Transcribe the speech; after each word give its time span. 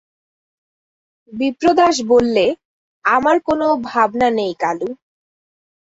বিপ্রদাস 1.33 1.95
বললে, 2.07 2.45
আমার 3.05 3.37
কোনো 3.47 3.67
ভাবনা 3.83 4.27
নেই 4.29 4.53
কালু। 4.59 4.89